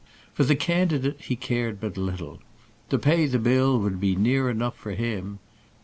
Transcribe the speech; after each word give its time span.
For 0.33 0.43
the 0.43 0.55
candidate 0.55 1.21
he 1.21 1.35
cared 1.35 1.79
but 1.79 1.95
little. 1.95 2.39
To 2.89 2.97
pay 2.97 3.27
the 3.27 3.37
bill 3.37 3.77
would 3.77 3.99
be 3.99 4.13
enough 4.13 4.75
for 4.75 4.93
him. 4.93 5.37